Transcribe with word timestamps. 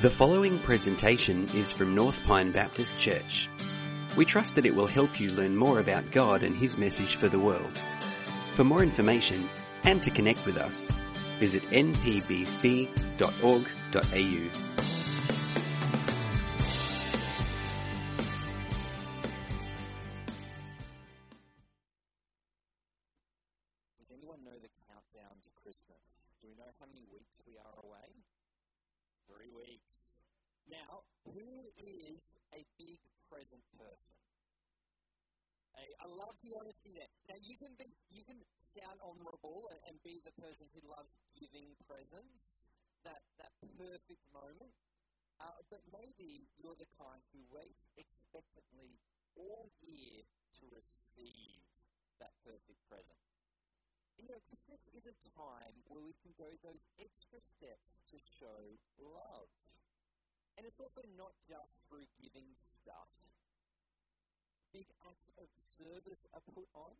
The 0.00 0.10
following 0.10 0.60
presentation 0.60 1.48
is 1.56 1.72
from 1.72 1.96
North 1.96 2.16
Pine 2.22 2.52
Baptist 2.52 2.96
Church. 3.00 3.48
We 4.14 4.24
trust 4.24 4.54
that 4.54 4.64
it 4.64 4.76
will 4.76 4.86
help 4.86 5.18
you 5.18 5.32
learn 5.32 5.56
more 5.56 5.80
about 5.80 6.12
God 6.12 6.44
and 6.44 6.54
His 6.54 6.78
message 6.78 7.16
for 7.16 7.26
the 7.26 7.40
world. 7.40 7.82
For 8.54 8.62
more 8.62 8.84
information 8.84 9.48
and 9.82 10.00
to 10.04 10.12
connect 10.12 10.46
with 10.46 10.56
us, 10.56 10.92
visit 11.40 11.64
npbc.org.au. 11.70 12.94
Does 23.98 24.12
anyone 24.14 24.44
know 24.44 24.54
the 24.62 24.70
countdown 24.86 25.42
to 25.42 25.50
Christmas? 25.60 26.36
Do 26.40 26.46
we 26.46 26.54
know 26.54 26.70
how 26.78 26.86
many 26.86 27.04
weeks 27.10 27.42
we 27.48 27.58
are 27.58 27.82
away? 27.82 28.14
Three 29.28 29.52
weeks. 29.52 30.24
Now, 30.72 31.04
who 31.28 31.52
is 31.76 32.20
a 32.56 32.64
big 32.80 33.00
present 33.28 33.64
person? 33.76 34.16
Hey, 35.76 35.90
I 36.00 36.06
love 36.08 36.36
the 36.40 36.52
honesty 36.56 36.96
there. 36.96 37.12
Now, 37.28 37.38
you 37.44 37.56
can 37.60 37.76
be, 37.76 37.88
you 38.08 38.24
can 38.24 38.40
sound 38.74 38.98
honourable 39.04 39.68
and, 39.68 39.80
and 39.92 39.96
be 40.02 40.18
the 40.24 40.34
person 40.40 40.66
who 40.72 40.82
loves 40.90 41.12
giving 41.36 41.76
presents, 41.84 42.72
that 43.04 43.22
that 43.38 43.52
perfect 43.76 44.24
moment. 44.32 44.72
Uh, 45.38 45.60
but 45.70 45.82
maybe 45.94 46.50
you're 46.58 46.80
the 46.80 46.90
kind 46.98 47.22
who 47.30 47.40
waits 47.54 47.86
expectantly 47.94 48.98
all 49.38 49.70
year 49.86 50.26
to 50.58 50.64
receive 50.74 51.62
that 52.18 52.34
perfect. 52.42 52.67
Christmas 54.46 54.86
is 54.94 55.06
a 55.10 55.16
time 55.34 55.82
where 55.90 56.04
we 56.04 56.14
can 56.22 56.30
go 56.38 56.46
those 56.62 56.86
extra 57.02 57.40
steps 57.42 58.06
to 58.06 58.16
show 58.38 58.78
love. 59.02 59.50
And 60.54 60.62
it's 60.62 60.78
also 60.78 61.02
not 61.18 61.34
just 61.42 61.82
through 61.90 62.06
giving 62.22 62.54
stuff. 62.54 63.10
Big 64.70 64.86
acts 65.10 65.30
of 65.42 65.48
service 65.58 66.22
are 66.34 66.44
put 66.54 66.70
on 66.70 66.94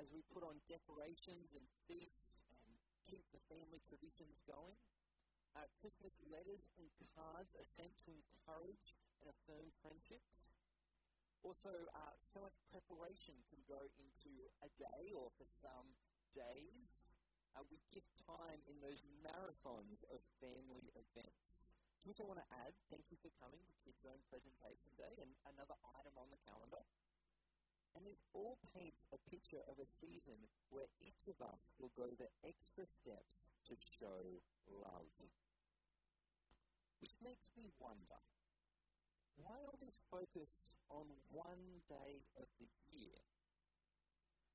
as 0.00 0.08
we 0.16 0.24
put 0.32 0.46
on 0.46 0.64
decorations 0.64 1.52
and 1.52 1.66
feasts 1.84 2.40
and 2.48 2.72
keep 3.04 3.24
the 3.32 3.42
family 3.52 3.80
traditions 3.84 4.40
going. 4.48 4.80
Uh, 5.52 5.68
Christmas 5.76 6.16
letters 6.32 6.72
and 6.80 6.88
cards 7.12 7.52
are 7.52 7.68
sent 7.68 7.92
to 8.00 8.16
encourage 8.16 8.96
and 9.20 9.28
affirm 9.28 9.68
friendships. 9.84 10.56
Also, 11.44 11.68
uh, 11.68 12.16
so 12.22 12.40
much 12.40 12.56
preparation 12.72 13.36
can 13.50 13.60
go 13.68 13.82
into 14.00 14.32
a 14.64 14.70
day 14.78 15.04
or 15.18 15.28
for 15.36 15.44
some 15.44 15.92
days. 16.32 17.14
Uh, 17.52 17.60
we 17.68 17.76
give 17.92 18.04
time 18.24 18.60
in 18.64 18.80
those 18.80 19.04
marathons 19.20 20.04
of 20.08 20.20
family 20.40 20.88
events. 20.96 21.76
Which 22.02 22.18
I 22.18 22.26
want 22.26 22.42
to 22.42 22.50
add, 22.58 22.74
thank 22.90 23.06
you 23.14 23.18
for 23.22 23.30
coming 23.38 23.62
to 23.62 23.74
Kids 23.84 24.02
Zone 24.02 24.24
Presentation 24.26 24.92
Day 24.98 25.14
and 25.22 25.30
another 25.54 25.78
item 25.94 26.18
on 26.18 26.26
the 26.32 26.40
calendar. 26.42 26.82
And 27.94 28.02
this 28.08 28.24
all 28.32 28.56
paints 28.72 29.06
a 29.12 29.20
picture 29.28 29.62
of 29.68 29.76
a 29.78 29.86
season 29.86 30.48
where 30.72 30.88
each 31.04 31.28
of 31.28 31.38
us 31.44 31.76
will 31.78 31.92
go 31.94 32.08
the 32.08 32.32
extra 32.42 32.88
steps 32.88 33.52
to 33.68 33.76
show 33.76 34.40
love. 34.66 35.14
Which 36.98 37.14
makes 37.20 37.52
me 37.54 37.68
wonder 37.78 38.18
why 39.36 39.60
all 39.62 39.78
this 39.78 40.02
focus 40.10 40.80
on 40.88 41.06
one 41.30 41.84
day 41.88 42.24
of 42.40 42.48
the 42.58 42.68
year? 42.90 43.31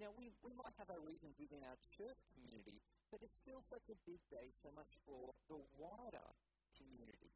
Now, 0.00 0.10
we, 0.16 0.32
we 0.40 0.52
might 0.56 0.76
have 0.80 0.90
our 0.90 1.04
reasons 1.04 1.36
within 1.36 1.62
our 1.64 1.78
church 1.98 2.20
community, 2.32 2.80
but 3.12 3.20
it's 3.20 3.38
still 3.44 3.60
such 3.60 3.86
a 3.92 4.02
big 4.08 4.22
day, 4.32 4.46
so 4.48 4.72
much 4.72 4.92
for 5.04 5.36
the 5.48 5.60
wider 5.76 6.28
community 6.76 7.32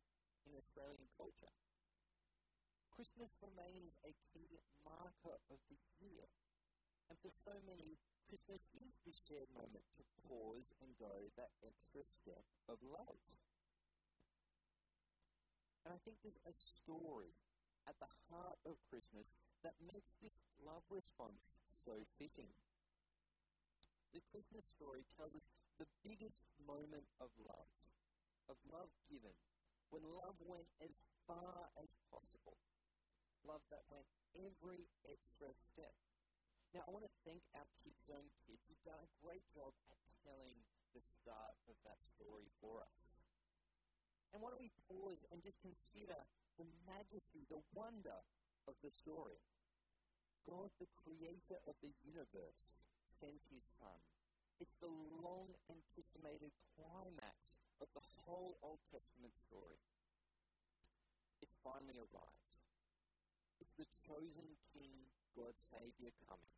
in 0.48 0.52
Australian 0.56 1.08
culture. 1.16 1.52
Christmas 2.96 3.36
remains 3.44 3.92
a 4.08 4.12
key 4.32 4.56
marker 4.88 5.36
of 5.52 5.58
the 5.68 5.78
year. 6.00 6.24
And 7.12 7.16
for 7.20 7.28
so 7.28 7.52
many, 7.68 8.00
Christmas 8.26 8.72
is 8.82 8.94
the 9.04 9.14
shared 9.14 9.50
moment 9.52 9.86
to 10.00 10.02
pause 10.26 10.72
and 10.82 10.90
go 10.98 11.30
that 11.36 11.52
extra 11.62 12.02
step 12.02 12.42
of 12.66 12.80
love. 12.82 13.22
And 15.84 15.94
I 15.94 15.98
think 16.02 16.18
there's 16.18 16.42
a 16.42 16.54
story 16.56 17.30
at 17.86 17.96
the 18.02 18.10
heart 18.30 18.58
of 18.66 18.74
Christmas 18.90 19.38
that 19.62 19.78
makes 19.80 20.18
this 20.22 20.42
love 20.62 20.82
response 20.90 21.62
so 21.70 21.94
fitting. 22.18 22.50
The 24.12 24.22
Christmas 24.30 24.66
story 24.74 25.06
tells 25.14 25.34
us 25.34 25.50
the 25.78 25.90
biggest 26.02 26.46
moment 26.66 27.06
of 27.22 27.30
love, 27.38 27.72
of 28.50 28.56
love 28.70 28.90
given, 29.06 29.34
when 29.90 30.02
love 30.02 30.38
went 30.42 30.66
as 30.82 30.94
far 31.26 31.70
as 31.78 31.94
possible, 32.10 32.58
love 33.46 33.62
that 33.70 33.86
went 33.86 34.08
every 34.34 34.90
extra 35.06 35.50
step. 35.54 35.94
Now, 36.74 36.82
I 36.82 36.90
want 36.90 37.06
to 37.06 37.14
thank 37.22 37.40
our 37.54 37.68
Kids 37.80 38.02
Zone 38.10 38.28
kids. 38.42 38.66
You've 38.66 38.82
done 38.82 38.98
a 38.98 39.10
great 39.22 39.46
job 39.54 39.72
at 39.88 40.00
telling 40.26 40.58
the 40.90 41.00
start 41.00 41.54
of 41.70 41.76
that 41.86 42.02
story 42.02 42.50
for 42.58 42.82
us. 42.82 43.22
And 44.34 44.42
why 44.42 44.50
don't 44.50 44.64
we 44.64 44.74
pause 44.90 45.22
and 45.30 45.38
just 45.40 45.62
consider 45.62 46.18
the 46.58 46.68
majesty, 46.88 47.44
the 47.48 47.62
wonder 47.72 48.18
of 48.68 48.74
the 48.82 48.90
story? 48.90 49.40
God, 50.46 50.70
the 50.78 50.90
creator 50.94 51.58
of 51.66 51.74
the 51.82 51.92
universe, 52.06 52.86
sends 53.08 53.48
his 53.50 53.64
son. 53.80 54.00
It's 54.60 54.76
the 54.80 54.88
long 55.20 55.52
anticipated 55.68 56.54
climax 56.76 57.60
of 57.80 57.88
the 57.92 58.04
whole 58.24 58.56
Old 58.64 58.80
Testament 58.88 59.36
story. 59.36 59.80
It's 61.42 61.60
finally 61.60 62.00
arrived. 62.00 62.56
It's 63.60 63.74
the 63.76 63.88
chosen 64.08 64.56
king, 64.72 65.12
God's 65.36 65.60
Savior, 65.60 66.12
coming. 66.24 66.56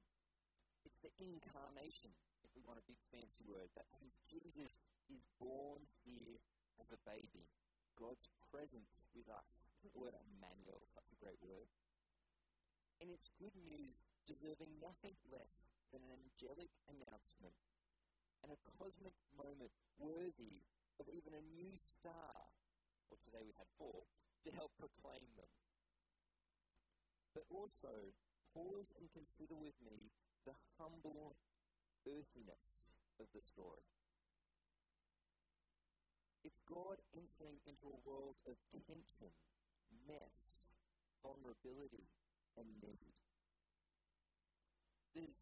It's 0.86 1.00
the 1.02 1.10
incarnation, 1.18 2.14
if 2.46 2.50
we 2.54 2.62
want 2.62 2.78
a 2.78 2.86
big 2.86 3.00
fancy 3.10 3.44
word, 3.50 3.68
that 3.74 3.90
means 3.98 4.14
Jesus 4.30 4.78
is 5.10 5.24
born 5.40 5.82
here 6.06 6.38
as 6.78 6.92
a 6.94 7.00
baby. 7.02 7.50
God's 7.98 8.30
presence 8.54 9.10
with 9.10 9.26
us. 9.26 9.74
Isn't 9.82 9.90
the 9.90 9.98
word 9.98 10.14
Emmanuel 10.14 10.78
such 10.86 11.10
a 11.10 11.18
great 11.18 11.42
word? 11.42 11.66
And 13.02 13.10
it's 13.10 13.26
good 13.42 13.54
news 13.58 14.06
deserving 14.30 14.78
nothing 14.78 15.18
less 15.34 15.74
than 15.90 16.06
an 16.06 16.14
angelic 16.14 16.70
announcement 16.86 17.58
and 18.46 18.54
a 18.54 18.62
cosmic 18.78 19.18
moment 19.34 19.74
worthy 19.98 20.62
of 21.02 21.10
even 21.10 21.34
a 21.34 21.48
new 21.58 21.74
star, 21.74 22.34
or 23.10 23.18
today 23.18 23.42
we 23.42 23.54
had 23.58 23.66
four, 23.74 24.06
to 24.46 24.50
help 24.54 24.70
proclaim 24.78 25.26
them. 25.34 25.50
But 27.34 27.46
also, 27.50 28.14
pause 28.54 28.94
and 28.98 29.10
consider 29.10 29.58
with 29.58 29.74
me 29.82 30.14
the 30.46 30.54
humble 30.78 31.34
earthiness 32.06 32.98
of 33.18 33.26
the 33.34 33.42
story. 33.42 33.97
It's 36.46 36.62
God 36.70 37.02
entering 37.18 37.58
into 37.66 37.90
a 37.90 38.02
world 38.06 38.38
of 38.46 38.54
tension, 38.70 39.34
mess, 40.06 40.74
vulnerability, 41.18 42.06
and 42.54 42.68
need. 42.78 43.14
There's, 45.14 45.38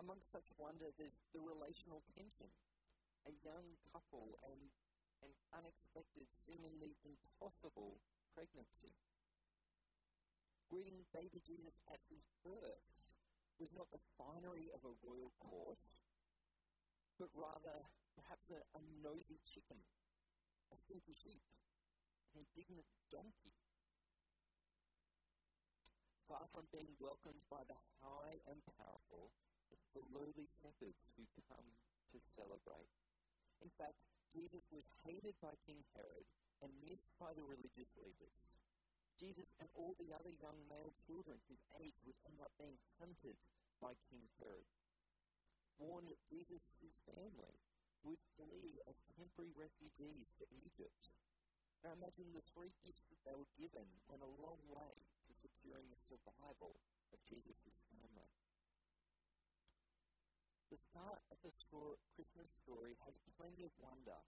amongst 0.00 0.32
such 0.32 0.48
wonder, 0.56 0.88
there's 0.96 1.20
the 1.36 1.44
relational 1.44 2.00
tension. 2.16 2.48
A 3.28 3.32
young 3.44 3.76
couple 3.92 4.40
and 4.48 4.72
an 5.20 5.32
unexpected, 5.52 6.32
seemingly 6.32 6.96
impossible 7.04 8.00
pregnancy. 8.32 8.96
Greeting 10.72 11.04
baby 11.12 11.40
Jesus 11.44 11.76
at 11.92 12.00
his 12.08 12.24
birth 12.40 12.88
was 13.60 13.74
not 13.76 13.90
the 13.92 14.00
finery 14.16 14.72
of 14.72 14.80
a 14.86 14.96
royal 15.04 15.32
court, 15.44 15.82
but 17.18 17.28
rather 17.36 17.76
perhaps 18.16 18.48
a, 18.54 18.60
a 18.78 18.82
nosy 19.02 19.40
chicken 19.44 19.82
a 20.72 20.76
stinky 20.76 21.14
sheep, 21.16 21.44
an 22.34 22.44
indignant 22.44 22.88
donkey. 23.08 23.56
Far 26.28 26.44
from 26.52 26.68
being 26.68 26.92
welcomed 27.00 27.40
by 27.48 27.64
the 27.64 27.80
high 28.04 28.36
and 28.52 28.60
powerful, 28.76 29.32
it's 29.72 29.88
the 29.96 30.04
lowly 30.12 30.44
shepherds 30.44 31.04
who 31.16 31.24
come 31.48 31.68
to 32.12 32.18
celebrate. 32.36 32.92
In 33.64 33.72
fact, 33.80 34.04
Jesus 34.28 34.68
was 34.68 34.84
hated 35.08 35.36
by 35.40 35.56
King 35.64 35.80
Herod 35.96 36.28
and 36.60 36.84
missed 36.84 37.16
by 37.16 37.32
the 37.32 37.48
religious 37.48 37.96
leaders. 37.96 38.60
Jesus 39.18 39.50
and 39.58 39.68
all 39.74 39.96
the 39.98 40.12
other 40.14 40.34
young 40.38 40.60
male 40.68 40.92
children 41.08 41.40
his 41.48 41.58
age 41.80 41.98
would 42.06 42.20
end 42.28 42.38
up 42.44 42.52
being 42.60 42.78
hunted 43.00 43.36
by 43.80 43.90
King 44.06 44.28
Herod. 44.38 44.68
Warned 45.80 46.12
that 46.12 46.28
Jesus' 46.28 47.00
family 47.08 47.56
would 48.04 48.22
flee 48.38 48.78
as 48.86 49.06
temporary 49.16 49.54
refugees 49.56 50.34
to 50.38 50.44
Egypt. 50.54 51.02
Now 51.82 51.94
imagine 51.94 52.34
the 52.34 52.44
three 52.54 52.74
gifts 52.82 53.06
that 53.10 53.22
they 53.22 53.36
were 53.38 53.52
given 53.54 53.86
went 54.10 54.22
a 54.22 54.36
long 54.42 54.58
way 54.66 54.94
to 54.98 55.32
securing 55.34 55.86
the 55.90 55.98
survival 55.98 56.74
of 57.14 57.18
Jesus' 57.30 57.86
family. 57.94 58.30
The 60.68 60.76
start 60.76 61.20
of 61.32 61.38
the 61.40 61.54
Christmas 62.12 62.50
story 62.60 62.92
has 63.08 63.16
plenty 63.40 63.64
of 63.64 63.72
wonder, 63.80 64.20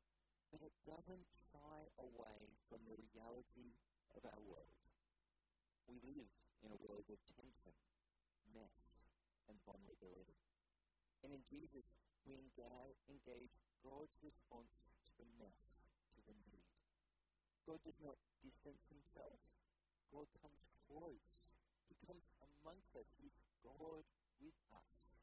but 0.48 0.64
it 0.64 0.72
doesn't 0.88 1.26
shy 1.30 1.80
away 2.00 2.40
from 2.70 2.80
the 2.88 2.96
reality 2.96 3.76
of 4.16 4.24
our 4.24 4.42
world. 4.48 4.84
We 5.84 6.00
live 6.00 6.34
in 6.64 6.70
a 6.72 6.80
world 6.80 7.06
of 7.12 7.20
tension, 7.36 7.76
mess, 8.56 9.10
and 9.50 9.58
vulnerability. 9.66 10.38
And 11.22 11.36
in 11.36 11.42
Jesus, 11.44 11.98
we 12.26 12.36
engage 12.36 13.54
God's 13.82 14.18
response 14.22 14.96
to 15.06 15.12
the 15.18 15.28
mess, 15.40 15.90
to 16.14 16.20
the 16.26 16.36
need. 16.36 16.66
God 17.66 17.80
does 17.84 18.00
not 18.02 18.18
distance 18.42 18.88
himself. 18.90 19.40
God 20.10 20.26
comes 20.42 20.66
close. 20.90 21.60
He 21.86 21.94
comes 22.06 22.30
amongst 22.42 22.96
us. 22.96 23.14
He's 23.22 23.44
God 23.62 24.04
with 24.42 24.58
us. 24.74 25.22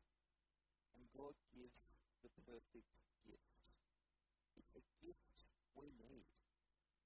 And 0.96 1.04
God 1.12 1.36
gives 1.52 2.00
the 2.24 2.32
perfect 2.46 2.94
gift. 3.28 3.66
It's 4.56 4.74
a 4.80 4.84
gift 5.04 5.52
we 5.76 5.92
need. 5.92 6.26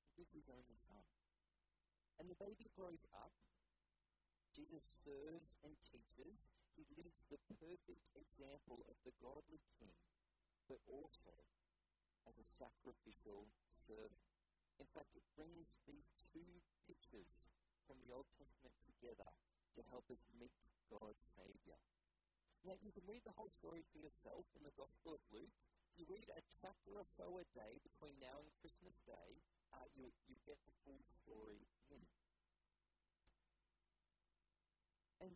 He 0.05 0.23
gives 0.23 0.33
his 0.37 0.49
only 0.53 0.77
son. 0.77 1.03
And 2.21 2.29
the 2.29 2.37
baby 2.37 2.69
grows 2.77 3.03
up. 3.17 3.33
Jesus 4.53 4.83
serves 5.03 5.57
and 5.63 5.73
teaches. 5.79 6.51
He 6.75 6.85
lives 6.95 7.25
the 7.31 7.39
perfect 7.57 8.07
example 8.13 8.83
of 8.85 8.97
the 9.03 9.15
godly 9.19 9.63
king, 9.79 9.95
but 10.67 10.79
also 10.87 11.33
as 12.27 12.35
a 12.37 12.45
sacrificial 12.61 13.49
servant. 13.73 14.21
In 14.77 14.85
fact, 14.93 15.17
it 15.17 15.25
brings 15.33 15.81
these 15.89 16.13
two 16.29 16.61
pictures 16.85 17.49
from 17.89 17.97
the 18.05 18.13
Old 18.13 18.29
Testament 18.37 18.77
together 18.77 19.29
to 19.73 19.81
help 19.89 20.05
us 20.13 20.21
meet 20.37 20.61
God's 20.93 21.25
Saviour. 21.33 21.81
Now, 22.61 22.77
you 22.77 22.93
can 22.93 23.09
read 23.09 23.25
the 23.25 23.33
whole 23.33 23.49
story 23.49 23.81
for 23.89 23.97
yourself 23.97 24.45
in 24.53 24.61
the 24.61 24.77
Gospel 24.77 25.17
of 25.17 25.23
Luke. 25.33 25.57
You 25.97 26.05
read 26.05 26.29
a 26.29 26.41
chapter 26.53 26.93
or 26.93 27.07
so 27.07 27.25
a 27.41 27.45
day 27.49 27.73
between 27.81 28.21
now 28.21 28.37
and 28.37 28.53
Christmas 28.61 29.01
Day, 29.01 29.31
uh, 29.73 29.87
you, 29.97 30.13
you 30.29 30.37
get 30.45 30.61
the 30.61 30.75
full 30.85 31.01
story 31.01 31.65
in. 31.89 32.03
And 35.25 35.33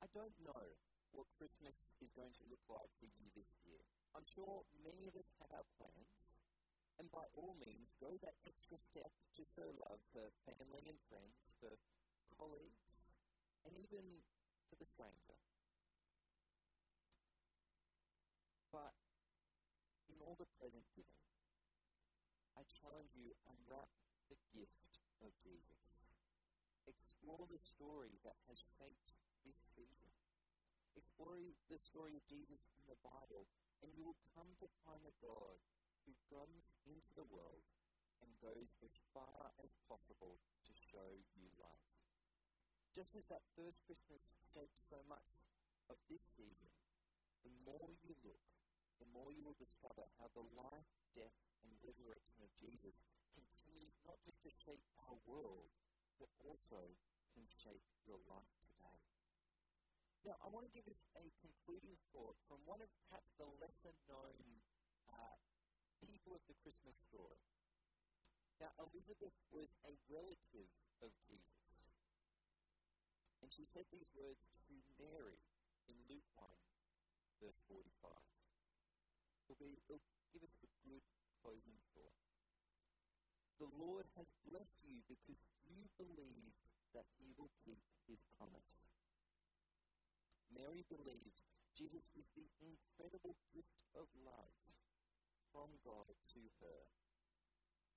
I 0.00 0.08
don't 0.16 0.36
know 0.40 0.64
what 1.12 1.28
Christmas 1.36 1.92
is 2.00 2.12
going 2.16 2.32
to 2.32 2.48
look 2.48 2.64
like 2.72 2.92
for 2.96 3.08
you 3.20 3.28
this 3.36 3.52
year. 3.68 3.84
I'm 4.16 4.24
sure 4.24 4.64
many 4.80 5.08
of 5.08 5.14
us 5.16 5.28
have 5.40 5.52
our 5.52 5.68
plans, 5.76 6.24
and 7.00 7.08
by 7.12 7.24
all 7.36 7.56
means, 7.60 7.96
go 8.00 8.12
extra 8.72 9.04
step 9.04 9.12
to 9.36 9.44
show 9.44 9.68
love 9.84 10.00
for 10.16 10.24
family 10.48 10.80
and 10.88 11.00
friends, 11.04 11.44
for 11.60 11.76
colleagues, 12.40 13.12
and 13.68 13.76
even 13.76 14.24
for 14.64 14.76
the 14.80 14.88
stranger. 14.88 15.36
But 18.72 18.96
in 20.08 20.16
all 20.24 20.40
the 20.40 20.48
present 20.56 20.88
giving, 20.96 21.20
I 22.56 22.64
challenge 22.64 23.12
you 23.20 23.36
unwrap 23.44 23.92
the 24.32 24.40
gift 24.56 25.04
of 25.20 25.36
Jesus. 25.44 26.16
Explore 26.88 27.44
the 27.44 27.60
story 27.60 28.16
that 28.24 28.40
has 28.48 28.56
shaped 28.56 29.20
this 29.44 29.60
season. 29.76 30.16
Explore 30.96 31.44
the 31.68 31.76
story 31.76 32.16
of 32.16 32.24
Jesus 32.24 32.72
in 32.80 32.88
the 32.88 33.00
Bible, 33.04 33.44
and 33.84 33.92
you 33.92 34.00
will 34.00 34.20
come 34.32 34.48
to 34.64 34.68
find 34.88 35.04
a 35.04 35.12
God 35.20 35.60
who 36.08 36.16
comes 36.32 36.72
into 36.88 37.12
the 37.20 37.28
world 37.28 37.68
and 38.22 38.32
goes 38.38 38.78
as 38.82 39.02
far 39.10 39.52
as 39.58 39.74
possible 39.90 40.38
to 40.64 40.72
show 40.72 41.20
you 41.34 41.50
love. 41.58 41.82
Just 42.94 43.16
as 43.16 43.26
that 43.28 43.42
first 43.56 43.82
Christmas 43.84 44.36
shaped 44.40 44.78
so 44.78 45.00
much 45.08 45.44
of 45.90 45.98
this 46.06 46.22
season, 46.22 46.70
the 47.42 47.52
more 47.66 47.90
you 48.06 48.14
look, 48.22 48.44
the 49.02 49.10
more 49.10 49.32
you 49.34 49.42
will 49.42 49.58
discover 49.58 50.06
how 50.20 50.30
the 50.30 50.46
life, 50.54 50.90
death, 51.16 51.38
and 51.66 51.74
resurrection 51.82 52.44
of 52.46 52.52
Jesus 52.62 53.02
continues 53.34 53.98
not 54.06 54.20
just 54.22 54.44
to 54.46 54.50
shape 54.52 54.86
our 55.08 55.18
world, 55.26 55.72
but 56.20 56.30
also 56.46 56.78
can 57.34 57.46
shape 57.48 57.82
your 58.06 58.20
life 58.28 58.54
today. 58.62 59.00
Now, 60.22 60.38
I 60.38 60.54
want 60.54 60.70
to 60.70 60.76
give 60.76 60.86
us 60.86 61.02
a 61.18 61.24
concluding 61.42 61.98
thought 62.14 62.38
from 62.46 62.62
one 62.62 62.78
of 62.78 62.86
perhaps 63.08 63.34
the 63.34 63.48
lesser 63.58 63.90
known 64.06 64.62
uh, 65.10 65.36
people 65.98 66.38
of 66.38 66.44
the 66.46 66.54
Christmas 66.62 66.94
story. 67.10 67.42
Now, 68.62 68.70
Elizabeth 68.78 69.34
was 69.50 69.74
a 69.90 69.92
relative 70.06 70.70
of 71.02 71.10
Jesus. 71.18 71.98
And 73.42 73.50
she 73.50 73.66
said 73.66 73.82
these 73.90 74.14
words 74.14 74.46
to 74.70 74.78
Mary 75.02 75.42
in 75.90 75.98
Luke 76.06 76.30
1, 76.38 76.46
verse 77.42 77.66
45. 77.66 77.90
It'll, 79.50 79.58
be, 79.58 79.74
it'll 79.90 80.14
give 80.30 80.46
us 80.46 80.54
a 80.62 80.70
good 80.86 81.02
closing 81.42 81.74
thought. 81.90 82.22
The 83.58 83.74
Lord 83.82 84.06
has 84.14 84.30
blessed 84.46 84.78
you 84.86 85.02
because 85.10 85.42
you 85.66 85.82
believed 85.98 86.62
that 86.94 87.10
he 87.18 87.34
will 87.34 87.50
keep 87.66 87.82
his 88.06 88.22
promise. 88.38 88.94
Mary 90.54 90.86
believed 90.86 91.42
Jesus 91.74 92.14
was 92.14 92.30
the 92.38 92.46
incredible 92.62 93.34
gift 93.50 93.74
of 93.98 94.06
love 94.22 94.54
from 95.50 95.82
God 95.82 96.14
to 96.14 96.40
her 96.62 97.01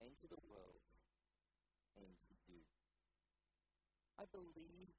and 0.05 0.13
to 0.13 0.29
the 0.29 0.45
world 0.45 0.85
and 1.97 2.13
to 2.13 2.33
you. 2.45 2.61
I 4.21 4.29
believe 4.29 4.93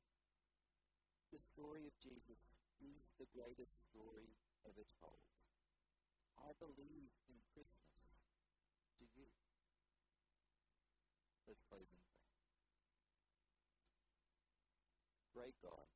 the 1.30 1.38
story 1.38 1.86
of 1.86 1.94
Jesus 2.02 2.58
is 2.82 3.14
the 3.14 3.30
greatest 3.30 3.86
story 3.86 4.34
ever 4.66 4.82
told. 4.98 5.30
I 6.42 6.50
believe 6.58 7.14
in 7.30 7.38
Christmas. 7.54 8.18
Do 8.98 9.06
you? 9.14 9.30
Let's 11.46 11.62
close 11.70 11.94
in 11.94 12.02
prayer. 12.02 12.34
Great 15.30 15.56
God, 15.62 15.86